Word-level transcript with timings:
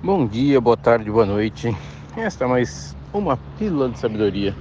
Bom 0.00 0.28
dia, 0.28 0.60
boa 0.60 0.76
tarde, 0.76 1.10
boa 1.10 1.26
noite. 1.26 1.76
Esta 2.16 2.44
é 2.44 2.46
mais 2.46 2.96
uma 3.12 3.36
pílula 3.58 3.88
de 3.88 3.98
sabedoria 3.98 4.54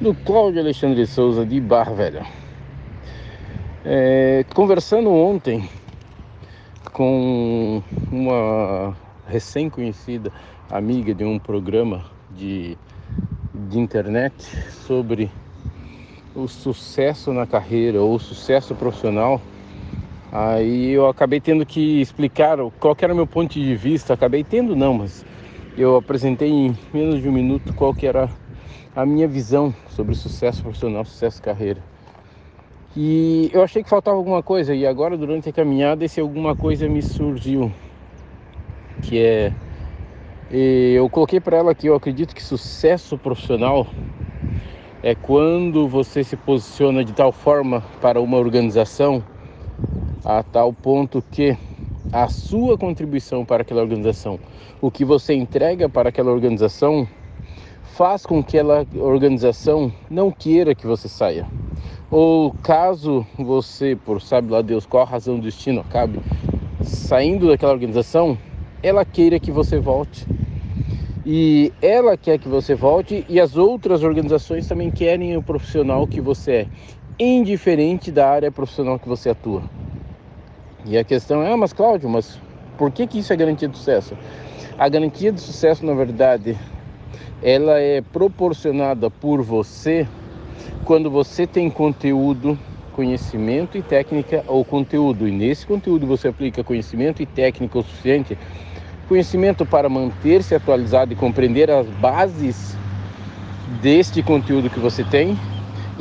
do 0.00 0.14
Cláudio 0.14 0.62
Alexandre 0.62 1.06
Souza 1.06 1.44
de 1.44 1.60
Barra 1.60 1.92
Velha. 1.92 2.26
É, 3.84 4.46
conversando 4.54 5.10
ontem 5.12 5.68
com 6.90 7.82
uma 8.10 8.96
recém-conhecida 9.26 10.32
amiga 10.70 11.14
de 11.14 11.22
um 11.22 11.38
programa 11.38 12.06
de, 12.30 12.78
de 13.68 13.78
internet 13.78 14.34
sobre 14.86 15.30
o 16.34 16.48
sucesso 16.48 17.30
na 17.30 17.46
carreira 17.46 18.00
ou 18.00 18.14
o 18.14 18.18
sucesso 18.18 18.74
profissional 18.74 19.38
Aí 20.34 20.92
eu 20.92 21.06
acabei 21.08 21.42
tendo 21.42 21.66
que 21.66 22.00
explicar 22.00 22.56
qual 22.80 22.96
era 23.02 23.12
o 23.12 23.16
meu 23.16 23.26
ponto 23.26 23.52
de 23.52 23.76
vista. 23.76 24.14
Acabei 24.14 24.42
tendo 24.42 24.74
não, 24.74 24.94
mas 24.94 25.26
eu 25.76 25.96
apresentei 25.96 26.48
em 26.48 26.78
menos 26.90 27.20
de 27.20 27.28
um 27.28 27.32
minuto 27.32 27.74
qual 27.74 27.92
que 27.92 28.06
era 28.06 28.30
a 28.96 29.04
minha 29.04 29.28
visão 29.28 29.74
sobre 29.90 30.14
sucesso 30.14 30.62
profissional, 30.62 31.04
sucesso 31.04 31.42
carreira. 31.42 31.82
E 32.96 33.50
eu 33.52 33.62
achei 33.62 33.82
que 33.82 33.90
faltava 33.90 34.16
alguma 34.16 34.42
coisa 34.42 34.74
e 34.74 34.86
agora 34.86 35.18
durante 35.18 35.50
a 35.50 35.52
caminhada 35.52 36.02
esse 36.02 36.18
alguma 36.18 36.56
coisa 36.56 36.88
me 36.88 37.02
surgiu, 37.02 37.70
que 39.02 39.18
é 39.18 39.52
eu 40.50 41.08
coloquei 41.10 41.40
para 41.40 41.58
ela 41.58 41.74
que 41.74 41.86
eu 41.86 41.94
acredito 41.94 42.34
que 42.34 42.42
sucesso 42.42 43.18
profissional 43.18 43.86
é 45.02 45.14
quando 45.14 45.88
você 45.88 46.24
se 46.24 46.36
posiciona 46.36 47.04
de 47.04 47.12
tal 47.12 47.32
forma 47.32 47.82
para 48.00 48.20
uma 48.20 48.38
organização 48.38 49.22
a 50.24 50.42
tal 50.42 50.72
ponto 50.72 51.22
que 51.30 51.56
a 52.12 52.28
sua 52.28 52.76
contribuição 52.76 53.44
para 53.44 53.62
aquela 53.62 53.80
organização, 53.80 54.38
o 54.80 54.90
que 54.90 55.04
você 55.04 55.34
entrega 55.34 55.88
para 55.88 56.10
aquela 56.10 56.30
organização, 56.30 57.08
faz 57.94 58.24
com 58.24 58.42
que 58.42 58.58
aquela 58.58 58.86
organização 58.96 59.92
não 60.10 60.30
queira 60.30 60.74
que 60.74 60.86
você 60.86 61.08
saia. 61.08 61.46
Ou 62.10 62.52
caso 62.62 63.26
você, 63.38 63.96
por 63.96 64.20
sabe 64.20 64.52
lá 64.52 64.60
Deus 64.60 64.84
qual 64.84 65.02
a 65.02 65.06
razão 65.06 65.36
do 65.36 65.42
destino, 65.42 65.80
acabe 65.80 66.20
saindo 66.82 67.48
daquela 67.48 67.72
organização, 67.72 68.36
ela 68.82 69.04
queira 69.04 69.38
que 69.40 69.50
você 69.50 69.78
volte. 69.78 70.26
E 71.24 71.72
ela 71.80 72.16
quer 72.16 72.38
que 72.38 72.48
você 72.48 72.74
volte 72.74 73.24
e 73.28 73.40
as 73.40 73.56
outras 73.56 74.02
organizações 74.02 74.66
também 74.66 74.90
querem 74.90 75.36
o 75.36 75.42
profissional 75.42 76.06
que 76.06 76.20
você 76.20 76.52
é, 76.52 76.66
indiferente 77.18 78.10
da 78.10 78.28
área 78.28 78.50
profissional 78.50 78.98
que 78.98 79.08
você 79.08 79.30
atua. 79.30 79.62
E 80.84 80.98
a 80.98 81.04
questão 81.04 81.42
é, 81.42 81.52
ah, 81.52 81.56
mas 81.56 81.72
Cláudio, 81.72 82.08
mas 82.08 82.40
por 82.76 82.90
que, 82.90 83.06
que 83.06 83.18
isso 83.20 83.32
é 83.32 83.36
garantia 83.36 83.68
de 83.68 83.76
sucesso? 83.76 84.16
A 84.76 84.88
garantia 84.88 85.30
de 85.30 85.40
sucesso, 85.40 85.86
na 85.86 85.94
verdade, 85.94 86.56
ela 87.42 87.78
é 87.78 88.00
proporcionada 88.00 89.08
por 89.10 89.42
você 89.42 90.08
quando 90.84 91.08
você 91.08 91.46
tem 91.46 91.70
conteúdo, 91.70 92.58
conhecimento 92.92 93.78
e 93.78 93.82
técnica 93.82 94.44
ou 94.48 94.64
conteúdo. 94.64 95.28
E 95.28 95.30
nesse 95.30 95.66
conteúdo 95.66 96.06
você 96.06 96.28
aplica 96.28 96.64
conhecimento 96.64 97.22
e 97.22 97.26
técnica 97.26 97.78
o 97.78 97.82
suficiente, 97.82 98.36
conhecimento 99.08 99.64
para 99.64 99.88
manter-se 99.88 100.54
atualizado 100.54 101.12
e 101.12 101.16
compreender 101.16 101.70
as 101.70 101.86
bases 101.86 102.76
deste 103.80 104.22
conteúdo 104.22 104.68
que 104.68 104.80
você 104.80 105.04
tem 105.04 105.38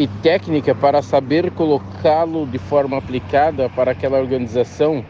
e 0.00 0.08
técnica 0.22 0.74
para 0.74 1.02
saber 1.02 1.50
colocá-lo 1.50 2.46
de 2.46 2.56
forma 2.56 2.96
aplicada 2.96 3.68
para 3.68 3.90
aquela 3.90 4.18
organização 4.18 5.04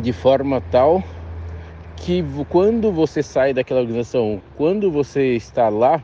de 0.00 0.12
forma 0.12 0.62
tal 0.70 1.02
que 1.96 2.24
quando 2.48 2.92
você 2.92 3.24
sai 3.24 3.52
daquela 3.52 3.80
organização, 3.80 4.40
quando 4.56 4.88
você 4.88 5.34
está 5.34 5.68
lá, 5.68 6.00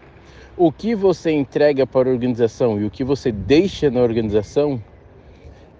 o 0.57 0.73
que 0.73 0.93
você 0.97 1.31
entrega 1.31 1.87
para 1.87 2.09
a 2.09 2.13
organização 2.13 2.81
e 2.81 2.85
o 2.85 2.91
que 2.91 3.05
você 3.05 3.31
deixa 3.31 3.93
na 3.93 4.01
organização 4.01 4.83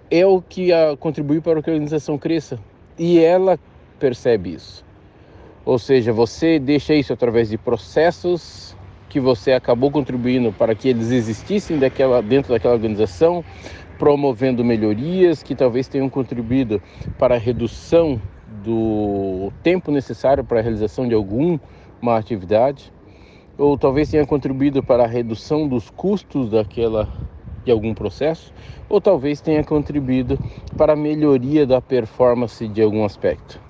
é 0.09 0.25
o 0.25 0.41
que 0.41 0.71
a, 0.71 0.95
contribui 0.95 1.41
para 1.41 1.61
que 1.61 1.69
a 1.69 1.73
organização 1.73 2.17
cresça. 2.17 2.57
E 2.97 3.19
ela 3.19 3.59
percebe 3.99 4.53
isso. 4.53 4.85
Ou 5.65 5.77
seja, 5.77 6.13
você 6.13 6.59
deixa 6.59 6.93
isso 6.93 7.11
através 7.11 7.49
de 7.49 7.57
processos 7.57 8.73
que 9.13 9.19
você 9.19 9.51
acabou 9.51 9.91
contribuindo 9.91 10.51
para 10.51 10.73
que 10.73 10.89
eles 10.89 11.11
existissem 11.11 11.77
daquela, 11.77 12.19
dentro 12.19 12.51
daquela 12.51 12.73
organização, 12.73 13.45
promovendo 13.95 14.65
melhorias 14.65 15.43
que 15.43 15.53
talvez 15.53 15.87
tenham 15.87 16.09
contribuído 16.09 16.81
para 17.15 17.35
a 17.35 17.37
redução 17.37 18.19
do 18.63 19.51
tempo 19.61 19.91
necessário 19.91 20.43
para 20.43 20.57
a 20.57 20.61
realização 20.63 21.07
de 21.07 21.13
alguma 21.13 21.59
atividade, 22.17 22.91
ou 23.55 23.77
talvez 23.77 24.09
tenha 24.09 24.25
contribuído 24.25 24.81
para 24.81 25.03
a 25.03 25.07
redução 25.07 25.67
dos 25.67 25.91
custos 25.91 26.49
daquela 26.49 27.07
de 27.63 27.71
algum 27.71 27.93
processo, 27.93 28.51
ou 28.89 28.99
talvez 28.99 29.39
tenha 29.41 29.63
contribuído 29.63 30.39
para 30.75 30.93
a 30.93 30.95
melhoria 30.95 31.67
da 31.67 31.79
performance 31.79 32.67
de 32.67 32.81
algum 32.81 33.05
aspecto. 33.05 33.61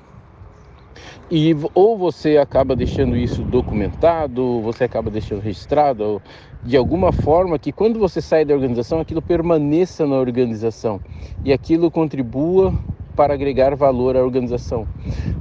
E 1.31 1.55
ou 1.73 1.97
você 1.97 2.37
acaba 2.37 2.75
deixando 2.75 3.15
isso 3.15 3.43
documentado, 3.43 4.61
você 4.61 4.83
acaba 4.83 5.09
deixando 5.09 5.41
registrado 5.41 6.21
de 6.65 6.77
alguma 6.77 7.11
forma 7.11 7.57
que 7.57 7.71
quando 7.71 7.97
você 7.97 8.21
sai 8.21 8.45
da 8.45 8.53
organização, 8.53 8.99
aquilo 8.99 9.21
permaneça 9.21 10.05
na 10.05 10.17
organização 10.17 11.01
e 11.43 11.51
aquilo 11.51 11.89
contribua 11.89 12.75
para 13.15 13.33
agregar 13.33 13.75
valor 13.75 14.17
à 14.17 14.23
organização. 14.23 14.87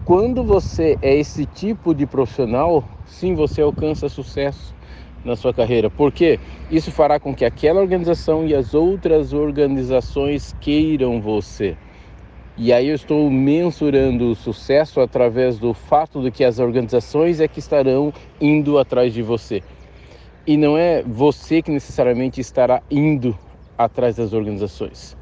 Quando 0.04 0.44
você 0.44 0.96
é 1.02 1.14
esse 1.14 1.46
tipo 1.46 1.94
de 1.94 2.06
profissional, 2.06 2.84
sim, 3.04 3.34
você 3.34 3.60
alcança 3.60 4.08
sucesso 4.08 4.74
na 5.24 5.36
sua 5.36 5.54
carreira, 5.54 5.90
porque 5.90 6.40
isso 6.70 6.90
fará 6.90 7.20
com 7.20 7.34
que 7.34 7.44
aquela 7.44 7.80
organização 7.80 8.46
e 8.46 8.54
as 8.54 8.74
outras 8.74 9.32
organizações 9.32 10.54
queiram 10.60 11.20
você. 11.20 11.76
E 12.56 12.70
aí 12.70 12.88
eu 12.88 12.94
estou 12.94 13.30
mensurando 13.30 14.30
o 14.30 14.34
sucesso 14.34 15.00
através 15.00 15.58
do 15.58 15.72
fato 15.72 16.22
de 16.22 16.30
que 16.30 16.44
as 16.44 16.58
organizações 16.58 17.40
é 17.40 17.48
que 17.48 17.58
estarão 17.58 18.12
indo 18.38 18.78
atrás 18.78 19.14
de 19.14 19.22
você. 19.22 19.62
E 20.46 20.56
não 20.56 20.76
é 20.76 21.02
você 21.02 21.62
que 21.62 21.70
necessariamente 21.70 22.40
estará 22.40 22.82
indo 22.90 23.36
atrás 23.78 24.16
das 24.16 24.34
organizações. 24.34 25.16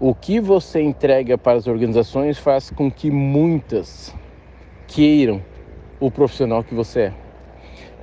O 0.00 0.14
que 0.14 0.40
você 0.40 0.82
entrega 0.82 1.38
para 1.38 1.58
as 1.58 1.68
organizações 1.68 2.38
faz 2.38 2.70
com 2.70 2.90
que 2.90 3.10
muitas 3.10 4.12
queiram 4.88 5.40
o 6.00 6.10
profissional 6.10 6.64
que 6.64 6.74
você 6.74 7.00
é. 7.00 7.25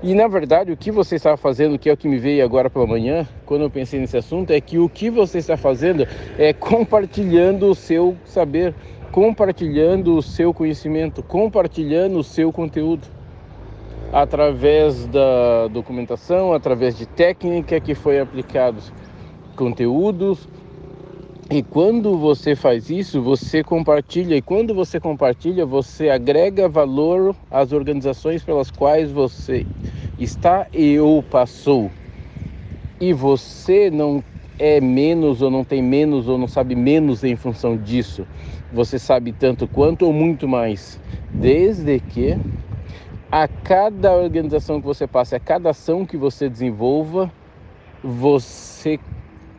E 0.05 0.13
na 0.13 0.27
verdade, 0.27 0.69
o 0.69 0.75
que 0.75 0.91
você 0.91 1.15
está 1.15 1.37
fazendo, 1.37 1.79
que 1.79 1.89
é 1.89 1.93
o 1.93 1.95
que 1.95 2.09
me 2.09 2.17
veio 2.17 2.43
agora 2.43 2.69
pela 2.69 2.85
manhã, 2.85 3.25
quando 3.45 3.61
eu 3.61 3.69
pensei 3.69 4.01
nesse 4.01 4.17
assunto, 4.17 4.51
é 4.51 4.59
que 4.59 4.77
o 4.77 4.89
que 4.89 5.09
você 5.09 5.37
está 5.37 5.55
fazendo 5.55 6.05
é 6.37 6.51
compartilhando 6.51 7.69
o 7.69 7.73
seu 7.73 8.17
saber, 8.25 8.75
compartilhando 9.13 10.17
o 10.17 10.21
seu 10.21 10.53
conhecimento, 10.53 11.23
compartilhando 11.23 12.19
o 12.19 12.23
seu 12.23 12.51
conteúdo. 12.51 13.07
Através 14.11 15.05
da 15.05 15.69
documentação, 15.69 16.51
através 16.51 16.97
de 16.97 17.05
técnica 17.05 17.79
que 17.79 17.95
foi 17.95 18.19
aplicado 18.19 18.81
conteúdos, 19.55 20.49
e 21.53 21.61
quando 21.61 22.17
você 22.17 22.55
faz 22.55 22.89
isso, 22.89 23.21
você 23.21 23.63
compartilha, 23.63 24.35
e 24.35 24.41
quando 24.41 24.73
você 24.73 24.99
compartilha, 24.99 25.67
você 25.67 26.09
agrega 26.09 26.67
valor 26.67 27.35
às 27.51 27.71
organizações 27.71 28.41
pelas 28.41 28.71
quais 28.71 29.11
você 29.11 29.63
está 30.17 30.65
e 30.73 30.97
ou 30.97 31.21
passou. 31.21 31.91
E 32.99 33.13
você 33.13 33.91
não 33.91 34.23
é 34.57 34.81
menos 34.81 35.43
ou 35.43 35.51
não 35.51 35.63
tem 35.63 35.79
menos 35.79 36.27
ou 36.27 36.39
não 36.39 36.47
sabe 36.47 36.73
menos 36.73 37.23
em 37.23 37.35
função 37.35 37.77
disso. 37.77 38.25
Você 38.71 38.97
sabe 38.97 39.31
tanto 39.31 39.67
quanto 39.67 40.07
ou 40.07 40.11
muito 40.11 40.47
mais, 40.47 40.99
desde 41.31 41.99
que 41.99 42.35
a 43.31 43.47
cada 43.47 44.11
organização 44.11 44.81
que 44.81 44.87
você 44.87 45.05
passe, 45.05 45.35
a 45.35 45.39
cada 45.39 45.69
ação 45.69 46.03
que 46.03 46.17
você 46.17 46.49
desenvolva, 46.49 47.31
você 48.03 48.99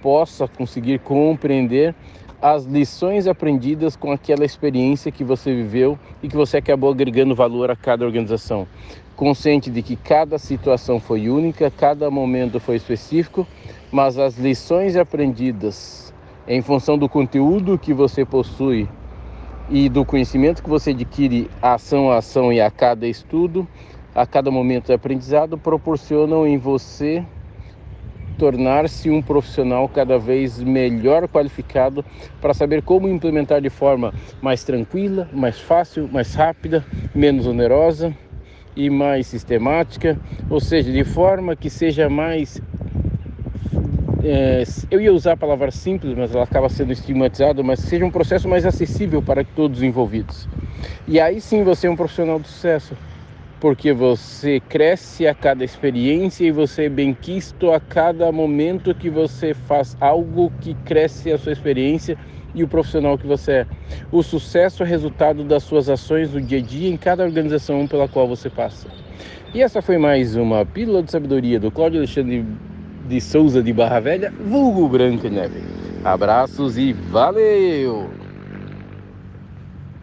possa 0.04 0.46
conseguir 0.46 0.98
compreender 0.98 1.94
as 2.42 2.66
lições 2.66 3.26
aprendidas 3.26 3.96
com 3.96 4.12
aquela 4.12 4.44
experiência 4.44 5.10
que 5.10 5.24
você 5.24 5.54
viveu 5.54 5.98
e 6.22 6.28
que 6.28 6.36
você 6.36 6.58
acabou 6.58 6.90
agregando 6.90 7.34
valor 7.34 7.70
a 7.70 7.76
cada 7.76 8.04
organização. 8.04 8.68
Consciente 9.16 9.70
de 9.70 9.80
que 9.80 9.96
cada 9.96 10.38
situação 10.38 11.00
foi 11.00 11.30
única, 11.30 11.70
cada 11.70 12.10
momento 12.10 12.60
foi 12.60 12.76
específico, 12.76 13.46
mas 13.90 14.18
as 14.18 14.36
lições 14.36 14.94
aprendidas 14.94 16.12
em 16.46 16.60
função 16.60 16.98
do 16.98 17.08
conteúdo 17.08 17.78
que 17.78 17.94
você 17.94 18.26
possui 18.26 18.86
e 19.70 19.88
do 19.88 20.04
conhecimento 20.04 20.62
que 20.62 20.68
você 20.68 20.90
adquire 20.90 21.50
ação 21.62 22.10
a 22.10 22.18
ação 22.18 22.52
e 22.52 22.60
a 22.60 22.70
cada 22.70 23.06
estudo, 23.06 23.66
a 24.14 24.26
cada 24.26 24.50
momento 24.50 24.88
de 24.88 24.92
aprendizado, 24.92 25.56
proporcionam 25.56 26.46
em 26.46 26.58
você 26.58 27.24
tornar-se 28.38 29.10
um 29.10 29.22
profissional 29.22 29.88
cada 29.88 30.18
vez 30.18 30.62
melhor 30.62 31.28
qualificado 31.28 32.04
para 32.40 32.54
saber 32.54 32.82
como 32.82 33.08
implementar 33.08 33.60
de 33.60 33.70
forma 33.70 34.12
mais 34.40 34.64
tranquila, 34.64 35.28
mais 35.32 35.58
fácil, 35.58 36.08
mais 36.10 36.34
rápida, 36.34 36.84
menos 37.14 37.46
onerosa 37.46 38.14
e 38.76 38.90
mais 38.90 39.26
sistemática, 39.26 40.18
ou 40.50 40.60
seja, 40.60 40.90
de 40.90 41.04
forma 41.04 41.54
que 41.54 41.70
seja 41.70 42.08
mais 42.08 42.60
é, 44.24 44.64
eu 44.90 45.00
ia 45.00 45.12
usar 45.12 45.32
a 45.32 45.36
palavra 45.36 45.70
simples, 45.70 46.16
mas 46.16 46.34
ela 46.34 46.44
acaba 46.44 46.68
sendo 46.70 46.92
estigmatizada, 46.92 47.62
mas 47.62 47.80
seja 47.80 48.06
um 48.06 48.10
processo 48.10 48.48
mais 48.48 48.64
acessível 48.64 49.20
para 49.20 49.44
todos 49.44 49.78
os 49.78 49.84
envolvidos. 49.84 50.48
E 51.06 51.20
aí 51.20 51.42
sim 51.42 51.62
você 51.62 51.86
é 51.86 51.90
um 51.90 51.96
profissional 51.96 52.40
de 52.40 52.48
sucesso, 52.48 52.96
porque 53.64 53.94
você 53.94 54.60
cresce 54.60 55.26
a 55.26 55.34
cada 55.34 55.64
experiência 55.64 56.44
e 56.44 56.50
você 56.50 56.84
é 56.84 56.88
benquisto 56.90 57.72
a 57.72 57.80
cada 57.80 58.30
momento 58.30 58.94
que 58.94 59.08
você 59.08 59.54
faz 59.54 59.96
algo 60.02 60.52
que 60.60 60.74
cresce 60.84 61.32
a 61.32 61.38
sua 61.38 61.52
experiência 61.52 62.14
e 62.54 62.62
o 62.62 62.68
profissional 62.68 63.16
que 63.16 63.26
você 63.26 63.52
é. 63.52 63.66
O 64.12 64.22
sucesso 64.22 64.82
é 64.82 64.86
resultado 64.86 65.42
das 65.44 65.62
suas 65.62 65.88
ações 65.88 66.34
no 66.34 66.42
dia 66.42 66.58
a 66.58 66.60
dia 66.60 66.90
em 66.90 66.98
cada 66.98 67.24
organização 67.24 67.86
pela 67.86 68.06
qual 68.06 68.28
você 68.28 68.50
passa. 68.50 68.86
E 69.54 69.62
essa 69.62 69.80
foi 69.80 69.96
mais 69.96 70.36
uma 70.36 70.66
Pílula 70.66 71.02
de 71.02 71.10
Sabedoria 71.10 71.58
do 71.58 71.70
Cláudio 71.70 72.00
Alexandre 72.00 72.44
de 73.08 73.18
Souza 73.18 73.62
de 73.62 73.72
Barra 73.72 73.98
Velha, 73.98 74.30
vulgo 74.46 74.86
Branca 74.90 75.30
Neve. 75.30 75.62
Abraços 76.04 76.76
e 76.76 76.92
valeu! 76.92 78.23